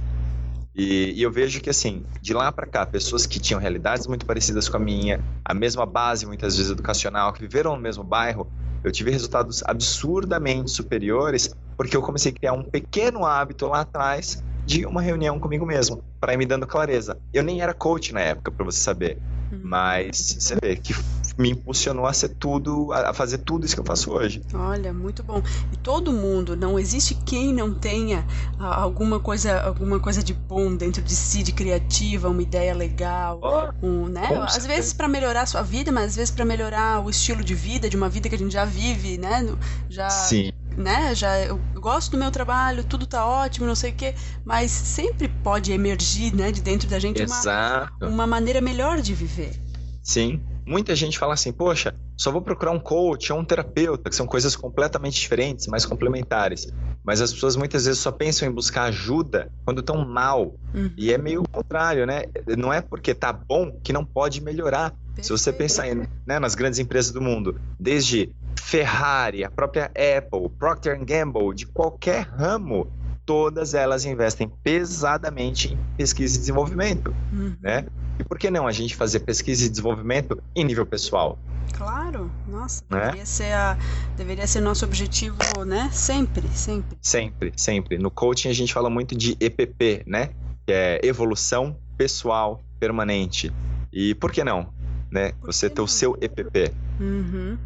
[0.75, 4.25] E, e eu vejo que, assim, de lá para cá, pessoas que tinham realidades muito
[4.25, 8.47] parecidas com a minha, a mesma base, muitas vezes, educacional, que viveram no mesmo bairro,
[8.85, 14.43] eu tive resultados absurdamente superiores porque eu comecei a criar um pequeno hábito lá atrás
[14.69, 17.17] de uma reunião comigo mesmo, para ir me dando clareza.
[17.33, 19.17] Eu nem era coach na época, para você saber.
[19.51, 19.61] Uhum.
[19.63, 20.95] Mas você vê que
[21.39, 24.43] me impulsionou a ser tudo, a fazer tudo isso que eu faço hoje.
[24.53, 25.43] Olha, muito bom.
[25.73, 28.27] E todo mundo, não existe quem não tenha
[28.59, 33.87] alguma coisa, alguma coisa de bom dentro de si, de criativa, uma ideia legal, oh,
[33.87, 34.29] um, né?
[34.43, 37.55] Às vezes para melhorar a sua vida, mas às vezes para melhorar o estilo de
[37.55, 39.49] vida de uma vida que a gente já vive, né?
[39.89, 43.95] Já Sim né, já eu gosto do meu trabalho, tudo tá ótimo, não sei o
[43.95, 44.15] quê,
[44.45, 49.61] mas sempre pode emergir, né, de dentro da gente uma, uma maneira melhor de viver.
[50.03, 50.41] Sim.
[50.65, 54.27] Muita gente fala assim, poxa, só vou procurar um coach ou um terapeuta, que são
[54.27, 56.71] coisas completamente diferentes, mas complementares.
[57.03, 60.55] Mas as pessoas muitas vezes só pensam em buscar ajuda quando estão mal.
[60.75, 60.91] Uhum.
[60.97, 62.25] E é meio contrário, né?
[62.57, 64.95] Não é porque tá bom que não pode melhorar.
[65.23, 70.49] Se você pensar em, né, nas grandes empresas do mundo, desde Ferrari, a própria Apple,
[70.59, 72.91] Procter Gamble, de qualquer ramo,
[73.25, 77.57] todas elas investem pesadamente em pesquisa e desenvolvimento, uhum.
[77.61, 77.85] né?
[78.19, 81.39] E por que não a gente fazer pesquisa e desenvolvimento em nível pessoal?
[81.73, 83.01] Claro, nossa, né?
[83.01, 83.79] deveria, ser a,
[84.17, 85.91] deveria ser nosso objetivo, né?
[85.93, 86.99] Sempre, sempre.
[87.01, 87.99] Sempre, sempre.
[87.99, 90.31] No coaching a gente fala muito de EPP, né?
[90.67, 93.53] Que é evolução pessoal permanente.
[93.93, 94.73] E por que não?
[95.11, 95.33] Né?
[95.43, 96.73] Você ter o seu EPP.
[97.01, 97.57] Uhum.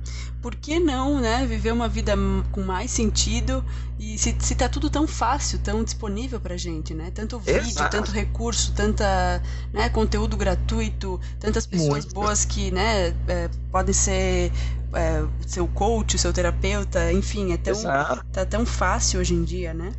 [0.40, 1.46] Por que não, né?
[1.46, 2.14] Viver uma vida
[2.50, 3.64] com mais sentido
[3.98, 7.10] e se, se tá tudo tão fácil, tão disponível pra gente, né?
[7.14, 7.96] Tanto vídeo, Exato.
[7.96, 9.42] tanto recurso, tanta,
[9.72, 12.14] né, conteúdo gratuito, tantas pessoas Muito.
[12.14, 14.52] boas que, né, é, podem ser
[14.94, 17.74] é, seu coach, seu terapeuta, enfim, é tão,
[18.32, 19.92] tá tão fácil hoje em dia, né?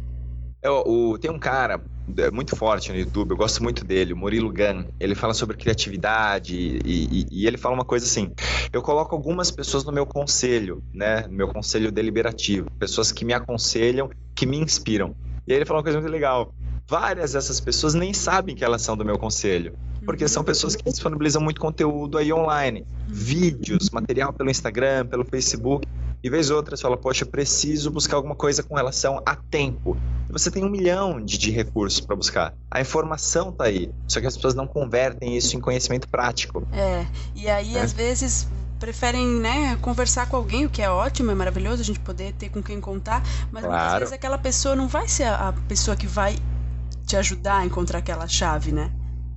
[0.64, 1.82] É, o, tem um cara
[2.18, 4.86] é, muito forte no YouTube, eu gosto muito dele, o Murilo Gun.
[4.98, 8.32] Ele fala sobre criatividade e, e, e, ele fala uma coisa assim:
[8.72, 13.34] eu coloco algumas pessoas no meu conselho, né, no meu conselho deliberativo, pessoas que me
[13.34, 15.14] aconselham, que me inspiram.
[15.46, 16.54] E aí ele falou uma coisa muito legal.
[16.88, 19.74] Várias dessas pessoas nem sabem que elas são do meu conselho.
[20.06, 22.86] Porque são pessoas que disponibilizam muito conteúdo aí online.
[23.08, 25.88] Vídeos, material pelo Instagram, pelo Facebook.
[26.24, 29.98] E vez outras fala, poxa, preciso buscar alguma coisa com relação a tempo.
[30.30, 32.54] Você tem um milhão de, de recursos para buscar.
[32.72, 33.92] A informação tá aí.
[34.08, 36.66] Só que as pessoas não convertem isso em conhecimento prático.
[36.72, 37.06] É,
[37.36, 37.82] e aí é.
[37.82, 38.48] às vezes
[38.80, 42.50] preferem né, conversar com alguém, o que é ótimo, é maravilhoso a gente poder ter
[42.50, 43.80] com quem contar, mas claro.
[43.80, 46.38] muitas vezes aquela pessoa não vai ser a pessoa que vai
[47.06, 48.92] te ajudar a encontrar aquela chave, né?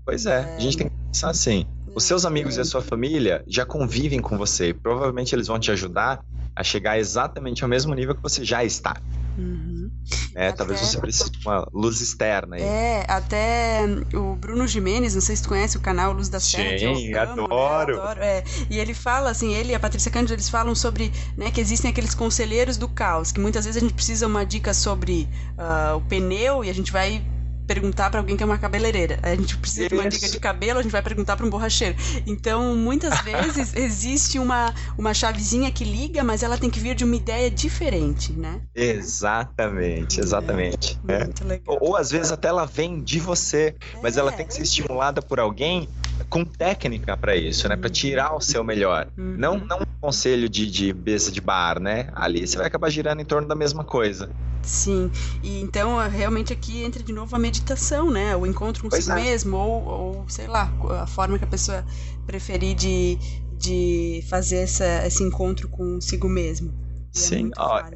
[0.05, 0.57] Pois é, é...
[0.57, 1.67] a gente tem que pensar assim.
[1.95, 4.75] Os seus amigos e a sua família já convivem com você.
[4.75, 6.23] Provavelmente eles vão te ajudar
[6.57, 8.97] a chegar exatamente ao mesmo nível que você já está.
[9.37, 9.91] Uhum.
[10.35, 10.57] É, até...
[10.57, 12.63] Talvez você precise de uma luz externa aí.
[12.63, 13.81] É, até
[14.15, 16.79] o Bruno Jimenez, não sei se tu conhece o canal Luz da Serra.
[16.79, 17.97] Sim, amo, adoro.
[17.97, 18.03] Né?
[18.03, 18.45] adoro é.
[18.71, 21.91] E ele fala, assim, ele e a Patrícia Cândido, eles falam sobre né, que existem
[21.91, 26.01] aqueles conselheiros do caos, que muitas vezes a gente precisa uma dica sobre uh, o
[26.03, 27.23] pneu e a gente vai
[27.67, 29.19] perguntar para alguém que é uma cabeleireira.
[29.23, 31.97] A gente precisa de uma dica de cabelo, a gente vai perguntar para um borracheiro.
[32.27, 37.05] Então, muitas vezes existe uma, uma chavezinha que liga, mas ela tem que vir de
[37.05, 38.61] uma ideia diferente, né?
[38.75, 40.99] Exatamente, exatamente.
[41.09, 41.15] É,
[41.55, 41.61] é.
[41.67, 44.63] Ou, ou, às vezes até ela vem de você, mas é, ela tem que ser
[44.63, 45.89] estimulada por alguém
[46.25, 47.77] com técnica para isso, né?
[47.77, 49.09] Para tirar o seu melhor.
[49.17, 49.37] Uhum.
[49.37, 52.11] Não, não um conselho de, de mesa de bar, né?
[52.15, 54.31] Ali você vai acabar girando em torno da mesma coisa.
[54.63, 55.11] Sim,
[55.45, 58.35] e então realmente aqui entra de novo a meditação, né?
[58.35, 59.15] O encontro com si é.
[59.15, 61.85] mesmo, ou, ou sei lá, a forma que a pessoa
[62.27, 63.17] preferir de,
[63.57, 66.75] de fazer essa, esse encontro consigo mesmo.
[67.15, 67.93] E é Sim, é ó, é,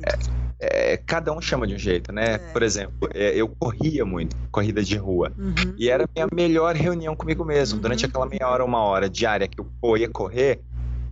[0.60, 2.34] é, cada um chama de um jeito, né?
[2.34, 2.38] É.
[2.38, 5.74] Por exemplo, é, eu corria muito, corrida de rua, uhum.
[5.76, 7.76] e era a minha melhor reunião comigo mesmo.
[7.76, 7.82] Uhum.
[7.82, 10.60] Durante aquela meia hora, uma hora diária que eu ia correr,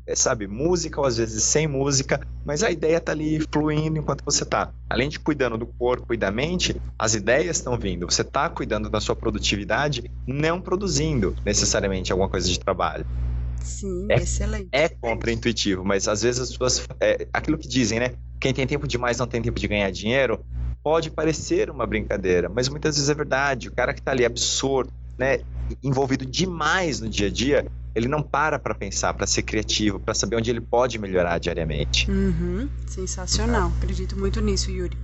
[0.07, 4.25] é, sabe, música ou às vezes sem música, mas a ideia tá ali fluindo enquanto
[4.25, 4.71] você tá.
[4.89, 8.11] Além de cuidando do corpo e da mente, as ideias estão vindo.
[8.11, 13.07] Você tá cuidando da sua produtividade, não produzindo necessariamente alguma coisa de trabalho.
[13.63, 14.69] Sim, é, excelente.
[14.73, 16.87] É contra-intuitivo, mas às vezes as pessoas.
[17.01, 18.13] É, aquilo que dizem, né?
[18.41, 20.45] Quem tem tempo demais não tem tempo de ganhar dinheiro.
[20.83, 23.69] Pode parecer uma brincadeira, mas muitas vezes é verdade.
[23.69, 25.41] O cara que está ali absorto, né,
[25.83, 30.15] envolvido demais no dia a dia, ele não para para pensar, para ser criativo, para
[30.15, 32.09] saber onde ele pode melhorar diariamente.
[32.11, 33.73] Uhum, sensacional.
[33.79, 34.97] Acredito muito nisso, Yuri.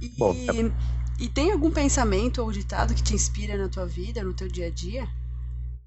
[0.00, 0.70] E, Bom, é...
[1.18, 4.66] e tem algum pensamento ou ditado que te inspira na tua vida, no teu dia
[4.66, 5.08] a dia?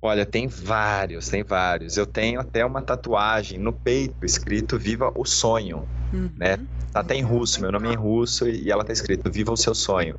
[0.01, 1.97] Olha, tem vários, tem vários.
[1.97, 6.29] Eu tenho até uma tatuagem no peito escrito Viva o Sonho, uhum.
[6.38, 6.57] né?
[6.93, 9.57] Tá até em russo, meu nome é em russo e ela tá escrito Viva o
[9.57, 10.15] seu sonho.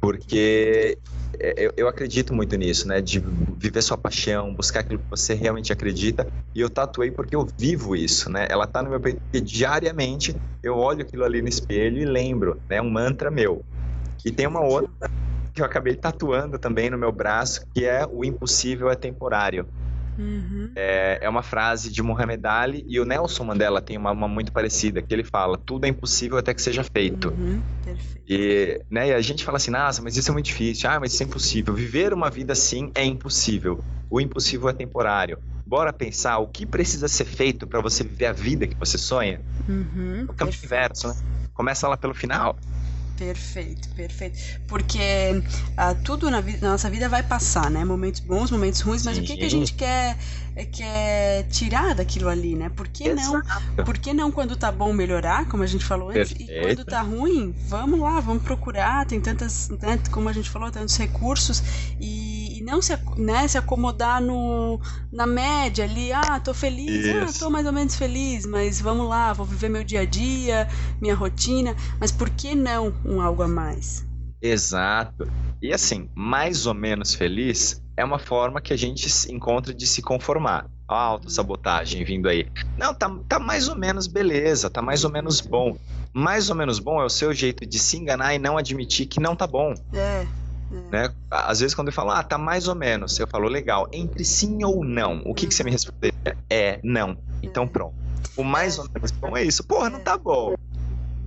[0.00, 0.98] Porque
[1.38, 3.00] é, eu, eu, acredito muito nisso, né?
[3.00, 3.22] De
[3.56, 6.26] viver sua paixão, buscar aquilo que você realmente acredita.
[6.54, 8.46] E eu tatuei porque eu vivo isso, né?
[8.50, 12.60] Ela tá no meu peito porque diariamente eu olho aquilo ali no espelho e lembro,
[12.68, 12.82] né?
[12.82, 13.64] Um mantra meu.
[14.24, 15.10] E tem uma outra
[15.60, 19.66] eu acabei tatuando também no meu braço, que é o impossível é temporário.
[20.18, 20.70] Uhum.
[20.76, 24.52] É, é, uma frase de Muhammad Ali e o Nelson Mandela tem uma, uma, muito
[24.52, 27.30] parecida, que ele fala, tudo é impossível até que seja feito.
[27.30, 27.62] Uhum.
[28.28, 31.14] E, né, e a gente fala assim, nossa, mas isso é muito difícil, ah, mas
[31.14, 31.72] isso é impossível.
[31.74, 33.82] Viver uma vida assim é impossível.
[34.10, 35.38] O impossível é temporário.
[35.66, 39.40] Bora pensar o que precisa ser feito para você viver a vida que você sonha?
[39.68, 40.26] Uhum.
[40.28, 41.14] O caminho inverso, né?
[41.54, 42.56] Começa lá pelo final.
[43.20, 44.38] Perfeito, perfeito.
[44.66, 44.98] Porque
[45.76, 47.84] ah, tudo na, na, nossa vida vai passar, né?
[47.84, 49.22] Momentos bons, momentos ruins, mas Sim.
[49.22, 50.16] o que, que a gente quer,
[50.72, 52.68] quer tirar daquilo ali, né?
[52.68, 53.46] Por que Exato.
[53.76, 53.84] não?
[53.84, 56.52] Por que não quando tá bom melhorar, como a gente falou antes, perfeito.
[56.52, 60.70] e quando tá ruim, vamos lá, vamos procurar, tem tantas, né, como a gente falou,
[60.70, 61.62] tantos recursos
[62.00, 64.80] e, e não se, né, se acomodar no,
[65.12, 67.36] na média ali, ah, tô feliz, ah, Isso.
[67.36, 70.68] ah, tô mais ou menos feliz, mas vamos lá, vou viver meu dia a dia,
[71.00, 74.04] minha rotina, mas por que não um algo a mais.
[74.42, 75.30] Exato.
[75.60, 80.00] E assim, mais ou menos feliz é uma forma que a gente encontra de se
[80.00, 80.66] conformar.
[80.88, 82.48] A autossabotagem vindo aí.
[82.76, 85.76] Não, tá, tá mais ou menos beleza, tá mais ou menos bom.
[86.12, 89.20] Mais ou menos bom é o seu jeito de se enganar e não admitir que
[89.20, 89.74] não tá bom.
[89.92, 90.26] É.
[90.72, 90.90] É.
[90.90, 91.14] Né?
[91.30, 94.64] Às vezes quando eu falo, ah, tá mais ou menos, eu falo, legal, entre sim
[94.64, 96.36] ou não, o que, que você me responderia?
[96.48, 97.18] É, não.
[97.42, 97.94] Então pronto.
[98.36, 99.62] O mais ou menos bom é isso.
[99.62, 100.54] Porra, não tá bom.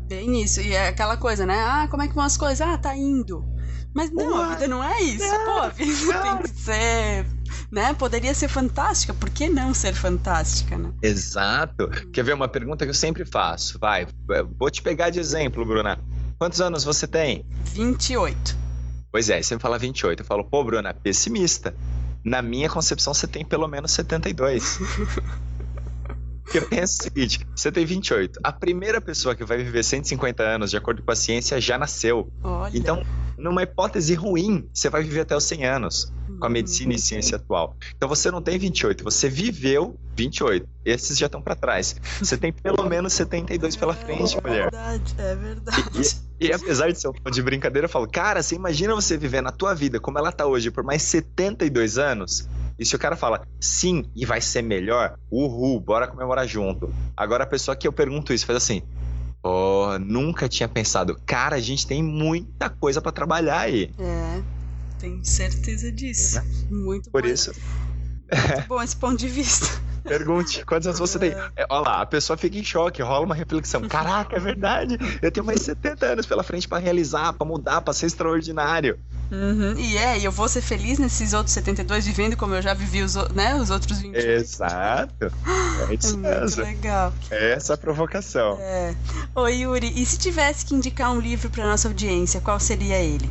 [0.08, 0.60] Bem isso.
[0.60, 1.56] E é aquela coisa, né?
[1.56, 2.62] Ah, como é que vão as coisas?
[2.62, 3.46] Ah, tá indo.
[3.94, 5.28] Mas não, a vida não é isso.
[5.28, 6.38] Não, Pô, a vida não.
[6.42, 7.26] tem que ser.
[7.72, 7.94] Né?
[7.94, 10.92] Poderia ser fantástica, por que não ser fantástica, né?
[11.02, 11.90] Exato.
[12.12, 13.80] Quer ver uma pergunta que eu sempre faço?
[13.80, 14.08] Vai,
[14.58, 16.00] vou te pegar de exemplo, Bruna.
[16.38, 17.46] Quantos anos você tem?
[17.66, 18.58] 28.
[19.12, 20.22] Pois é, você me fala 28.
[20.22, 21.76] Eu falo, pô, Bruna, pessimista.
[22.24, 24.80] Na minha concepção, você tem pelo menos 72.
[26.44, 28.40] Porque pensa o seguinte: você tem 28.
[28.44, 32.32] A primeira pessoa que vai viver 150 anos, de acordo com a ciência, já nasceu.
[32.44, 32.78] Olha.
[32.78, 33.04] Então,
[33.38, 36.54] numa hipótese ruim, você vai viver até os 100 anos com a uhum.
[36.54, 37.76] medicina e ciência atual.
[37.96, 40.68] Então você não tem 28, você viveu 28.
[40.86, 41.96] Esses já estão para trás.
[42.20, 44.68] Você tem pelo menos 72 pela frente, é mulher.
[44.68, 46.24] É verdade, é verdade.
[46.40, 49.42] E, e, apesar de ser um de brincadeira, eu falo, cara, você imagina você viver
[49.42, 52.48] na tua vida como ela tá hoje por mais 72 anos?
[52.84, 56.94] E se o cara fala sim e vai ser melhor, uhul, bora comemorar junto.
[57.16, 58.84] Agora a pessoa que eu pergunto isso faz assim:
[59.42, 61.18] Oh, nunca tinha pensado.
[61.26, 63.90] Cara, a gente tem muita coisa para trabalhar aí.
[63.98, 64.42] É,
[65.00, 66.40] tenho certeza disso.
[66.40, 66.44] É.
[66.70, 67.28] Muito Por bom.
[67.30, 67.54] isso.
[68.34, 69.66] Muito bom esse ponto de vista.
[70.04, 71.32] Pergunte, quantos anos você tem?
[71.56, 73.88] É, olha lá, a pessoa fica em choque, rola uma reflexão.
[73.88, 74.98] Caraca, é verdade.
[75.22, 79.00] Eu tenho mais 70 anos pela frente para realizar, para mudar, para ser extraordinário.
[79.32, 79.78] Uhum.
[79.78, 83.02] E é, e eu vou ser feliz nesses outros 72, vivendo como eu já vivi
[83.02, 85.32] os, né, os outros 20 Exato.
[85.90, 87.14] É isso é muito legal.
[87.32, 88.58] É essa a provocação.
[88.60, 88.96] É.
[89.34, 93.30] Ô, Yuri, e se tivesse que indicar um livro para nossa audiência, qual seria ele?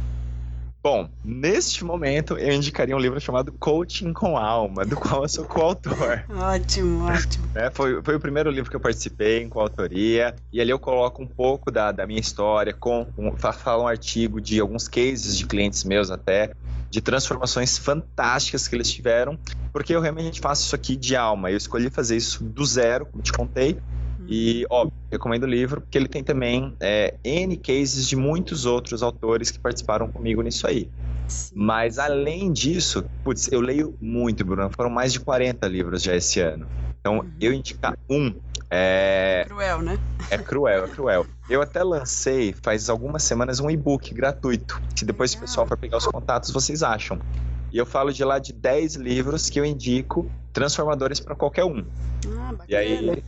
[0.83, 5.45] Bom, neste momento eu indicaria um livro chamado Coaching com Alma, do qual eu sou
[5.45, 6.25] coautor.
[6.29, 7.45] Ótimo, ótimo.
[7.55, 11.23] É, foi, foi o primeiro livro que eu participei em coautoria, e ali eu coloco
[11.23, 15.47] um pouco da, da minha história, com um, falo um artigo de alguns cases de
[15.47, 16.51] clientes meus até,
[16.91, 19.39] de transformações fantásticas que eles tiveram,
[19.73, 21.49] porque eu realmente faço isso aqui de alma.
[21.49, 23.79] Eu escolhi fazer isso do zero, como te contei,
[24.35, 29.03] e, óbvio, recomendo o livro, porque ele tem também é, N cases de muitos outros
[29.03, 30.89] autores que participaram comigo nisso aí.
[31.55, 34.71] Mas, além disso, putz, eu leio muito, Bruno.
[34.75, 36.67] Foram mais de 40 livros já esse ano.
[36.99, 37.31] Então, uhum.
[37.39, 38.35] eu indicar um.
[38.71, 39.43] É...
[39.43, 39.99] é cruel, né?
[40.31, 41.27] É cruel, é cruel.
[41.51, 45.77] Eu até lancei faz algumas semanas um e-book gratuito, que depois, se o pessoal for
[45.77, 47.21] pegar os contatos, vocês acham.
[47.71, 51.85] E eu falo de lá de 10 livros que eu indico transformadores para qualquer um.
[52.27, 52.65] Ah, bacana.
[52.67, 53.23] E aí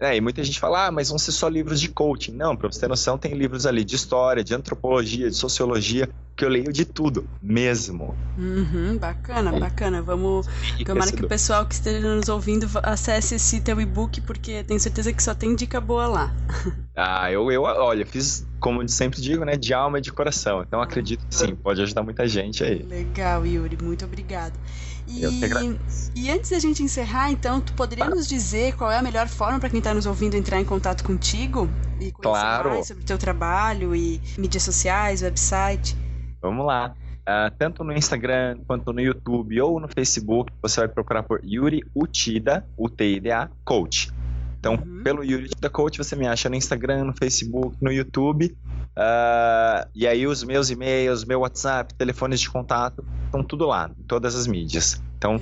[0.00, 2.32] é, e muita gente fala, ah, mas vão ser só livros de coaching.
[2.32, 6.44] Não, pra você ter noção, tem livros ali de história, de antropologia, de sociologia, que
[6.44, 8.14] eu leio de tudo, mesmo.
[8.38, 10.00] Uhum, bacana, bacana.
[10.00, 10.46] Vamos.
[10.86, 15.12] Tomara que o pessoal que esteja nos ouvindo acesse esse teu e-book, porque tenho certeza
[15.12, 16.32] que só tem dica boa lá.
[16.94, 20.62] Ah, eu, eu olha, fiz, como eu sempre digo, né, de alma e de coração.
[20.62, 22.82] Então acredito que sim, pode ajudar muita gente aí.
[22.82, 24.58] Legal, Yuri, muito obrigado.
[25.08, 25.22] E,
[26.14, 29.58] e antes da gente encerrar, então, tu poderia nos dizer qual é a melhor forma
[29.58, 31.68] para quem está nos ouvindo entrar em contato contigo
[31.98, 32.70] e conhecer claro.
[32.70, 35.96] mais sobre o teu trabalho e mídias sociais, website?
[36.42, 36.94] Vamos lá.
[37.22, 41.82] Uh, tanto no Instagram quanto no YouTube ou no Facebook, você vai procurar por Yuri
[41.94, 44.10] Utida, UTIDA, Coach.
[44.58, 45.02] Então, uhum.
[45.02, 48.56] pelo Yuri Utida Coach, você me acha no Instagram, no Facebook, no YouTube.
[48.96, 54.02] Uh, e aí os meus e-mails, meu WhatsApp, telefones de contato, estão tudo lá, em
[54.02, 55.00] todas as mídias.
[55.16, 55.40] Então, é.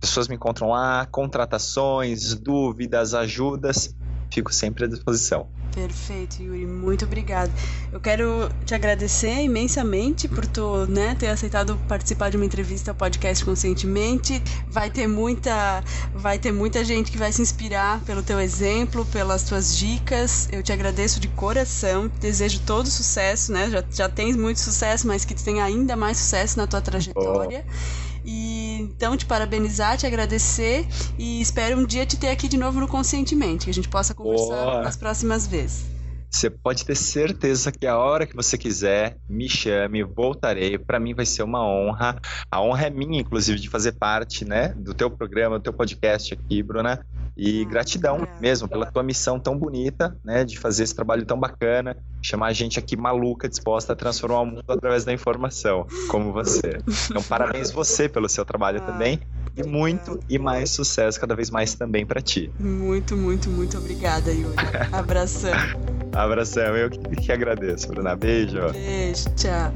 [0.00, 3.94] pessoas me encontram lá, contratações, dúvidas, ajudas
[4.32, 5.46] fico sempre à disposição.
[5.74, 7.50] Perfeito, Yuri, muito obrigada.
[7.90, 12.94] Eu quero te agradecer imensamente por tu, né, ter aceitado participar de uma entrevista ao
[12.94, 14.42] podcast Conscientemente.
[14.68, 15.82] Vai ter muita,
[16.14, 20.48] vai ter muita gente que vai se inspirar pelo teu exemplo, pelas tuas dicas.
[20.52, 22.10] Eu te agradeço de coração.
[22.20, 23.70] Desejo todo sucesso, né?
[23.70, 27.64] Já, já tens muito sucesso, mas que tu tenha ainda mais sucesso na tua trajetória.
[27.66, 28.12] Oh.
[28.24, 30.86] E então te parabenizar, te agradecer
[31.18, 34.14] e espero um dia te ter aqui de novo no Conscientemente, que a gente possa
[34.14, 34.82] conversar oh.
[34.82, 35.92] nas próximas vezes.
[36.32, 40.78] Você pode ter certeza que a hora que você quiser, me chame, voltarei.
[40.78, 42.18] Para mim vai ser uma honra.
[42.50, 46.32] A honra é minha, inclusive, de fazer parte, né, do teu programa, do teu podcast
[46.32, 47.04] aqui, Bruna.
[47.36, 48.40] E ah, gratidão é.
[48.40, 52.52] mesmo pela tua missão tão bonita, né, de fazer esse trabalho tão bacana, chamar a
[52.52, 56.78] gente aqui maluca, disposta a transformar o mundo através da informação, como você.
[57.10, 59.20] Então, parabéns você pelo seu trabalho ah, também
[59.56, 62.50] e muito e mais sucesso cada vez mais também para ti.
[62.58, 64.54] Muito, muito, muito obrigada, Yuri.
[64.92, 65.52] Abração.
[66.12, 68.14] Abração, eu que, que agradeço, Bruna.
[68.14, 68.70] Beijo.
[68.72, 69.72] Beijo, tchau.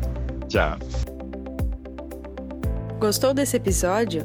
[0.48, 0.78] Tchau.
[2.98, 4.24] Gostou desse episódio?